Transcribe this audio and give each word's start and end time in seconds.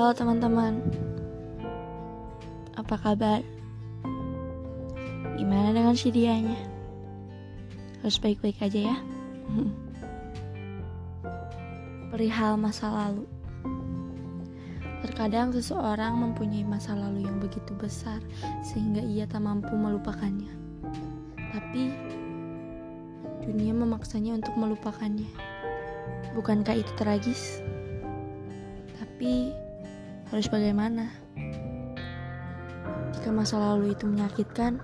Halo 0.00 0.16
teman-teman, 0.16 0.80
apa 2.72 2.96
kabar? 2.96 3.44
Gimana 5.36 5.76
dengan 5.76 5.92
si 5.92 6.08
dianya? 6.08 6.56
Harus 8.00 8.16
baik-baik 8.16 8.64
aja 8.64 8.80
ya. 8.80 8.96
Perihal 12.16 12.56
masa 12.56 12.88
lalu. 12.88 13.28
Terkadang 15.04 15.52
seseorang 15.52 16.16
mempunyai 16.16 16.64
masa 16.64 16.96
lalu 16.96 17.28
yang 17.28 17.36
begitu 17.36 17.76
besar 17.76 18.24
sehingga 18.64 19.04
ia 19.04 19.28
tak 19.28 19.44
mampu 19.44 19.76
melupakannya. 19.76 20.48
Tapi 21.36 21.92
dunia 23.44 23.76
memaksanya 23.76 24.40
untuk 24.40 24.56
melupakannya. 24.56 25.28
Bukankah 26.32 26.80
itu 26.80 26.88
tragis? 26.96 27.60
Tapi 28.96 29.68
harus 30.30 30.46
bagaimana? 30.46 31.10
Jika 33.18 33.34
masa 33.34 33.58
lalu 33.58 33.90
itu 33.90 34.06
menyakitkan, 34.06 34.78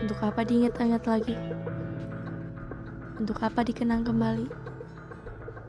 untuk 0.00 0.16
apa 0.24 0.40
diingat-ingat 0.40 1.04
lagi? 1.04 1.36
Untuk 3.20 3.36
apa 3.44 3.60
dikenang 3.60 4.08
kembali? 4.08 4.48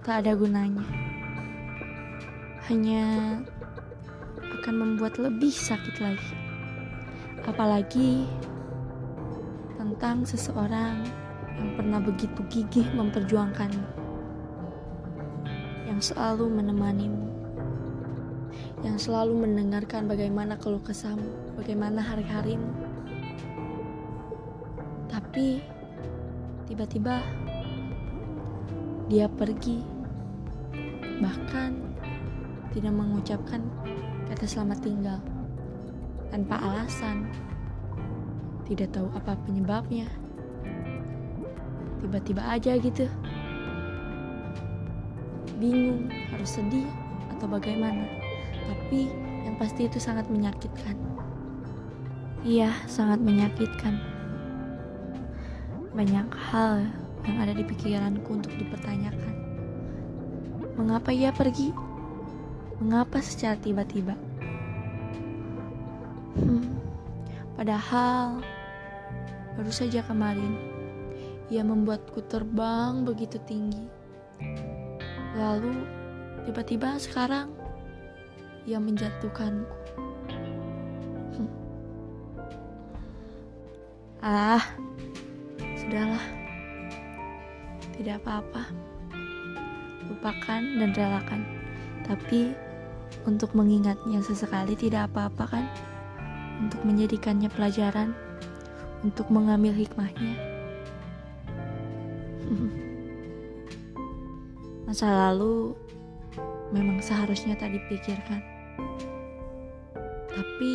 Tak 0.07 0.23
ada 0.23 0.31
gunanya. 0.39 0.87
Hanya 2.71 3.03
akan 4.39 4.75
membuat 4.79 5.19
lebih 5.19 5.51
sakit 5.51 5.99
lagi. 5.99 6.33
Apalagi 7.43 8.23
tentang 9.75 10.23
seseorang 10.23 11.03
yang 11.59 11.69
pernah 11.75 11.99
begitu 11.99 12.39
gigih 12.47 12.87
memperjuangkanmu. 12.95 13.87
Yang 15.83 16.15
selalu 16.15 16.47
menemanimu 16.47 17.42
yang 18.83 18.99
selalu 18.99 19.47
mendengarkan 19.47 20.05
bagaimana 20.05 20.59
keluh 20.59 20.83
kesahmu, 20.83 21.55
bagaimana 21.55 22.03
hari-harimu. 22.03 22.67
Tapi 25.07 25.63
tiba-tiba 26.67 27.23
dia 29.07 29.29
pergi, 29.29 29.83
bahkan 31.21 31.79
tidak 32.73 32.93
mengucapkan 32.97 33.61
kata 34.27 34.45
selamat 34.49 34.79
tinggal 34.81 35.19
tanpa 36.33 36.57
alasan. 36.57 37.29
Tidak 38.65 38.89
tahu 38.89 39.11
apa 39.13 39.37
penyebabnya. 39.45 40.09
Tiba-tiba 42.01 42.41
aja 42.41 42.73
gitu. 42.79 43.05
Bingung 45.61 46.09
harus 46.33 46.57
sedih 46.57 46.89
atau 47.29 47.45
bagaimana 47.45 48.22
tapi 48.63 49.11
yang 49.43 49.55
pasti 49.59 49.85
itu 49.85 49.99
sangat 49.99 50.27
menyakitkan. 50.31 50.95
Iya, 52.43 52.75
sangat 52.91 53.23
menyakitkan. 53.23 53.95
Banyak 55.95 56.27
hal 56.51 56.83
yang 57.23 57.37
ada 57.39 57.55
di 57.55 57.63
pikiranku 57.63 58.35
untuk 58.35 58.51
dipertanyakan. 58.59 59.35
Mengapa 60.75 61.15
ia 61.15 61.31
pergi? 61.31 61.71
Mengapa 62.83 63.23
secara 63.23 63.55
tiba-tiba? 63.61 64.17
Hmm, 66.35 66.65
padahal 67.55 68.41
baru 69.53 69.69
saja 69.71 70.01
kemarin 70.01 70.57
ia 71.53 71.61
membuatku 71.61 72.25
terbang 72.25 73.05
begitu 73.05 73.37
tinggi. 73.45 73.85
Lalu 75.37 75.85
tiba-tiba 76.43 76.97
sekarang 76.99 77.62
yang 78.63 78.87
menjatuhkanku. 78.87 79.75
Hmm. 81.35 81.51
Ah, 84.23 84.63
sudahlah. 85.75 86.23
Tidak 87.93 88.17
apa-apa. 88.23 88.63
Lupakan 90.07 90.61
dan 90.79 90.89
relakan. 90.95 91.43
Tapi 92.07 92.55
untuk 93.27 93.51
mengingatnya 93.55 94.19
sesekali 94.23 94.75
tidak 94.75 95.07
apa-apa 95.11 95.47
kan? 95.47 95.65
Untuk 96.63 96.79
menjadikannya 96.87 97.49
pelajaran, 97.51 98.15
untuk 99.03 99.27
mengambil 99.27 99.75
hikmahnya. 99.75 100.35
Masa 104.87 105.07
lalu 105.09 105.75
memang 106.71 107.03
seharusnya 107.03 107.59
tak 107.59 107.75
dipikirkan 107.75 108.52
tapi 110.29 110.71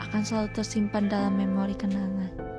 akan 0.00 0.22
selalu 0.22 0.48
tersimpan 0.54 1.10
dalam 1.10 1.34
memori 1.34 1.74
kenangan. 1.74 2.53